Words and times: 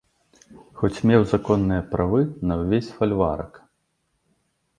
Хоць 0.79 1.03
меў 1.09 1.21
законныя 1.33 1.83
правы 1.93 2.19
на 2.49 2.53
ўвесь 2.63 2.91
фальварак. 2.97 3.53